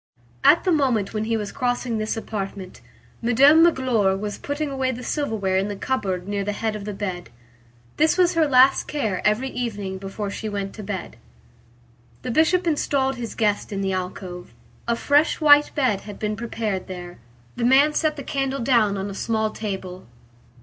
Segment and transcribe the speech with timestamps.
[0.43, 2.81] At the moment when he was crossing this apartment,
[3.21, 6.93] Madame Magloire was putting away the silverware in the cupboard near the head of the
[6.95, 7.29] bed.
[7.97, 11.17] This was her last care every evening before she went to bed.
[12.23, 14.55] The Bishop installed his guest in the alcove.
[14.87, 17.19] A fresh white bed had been prepared there.
[17.55, 20.07] The man set the candle down on a small table.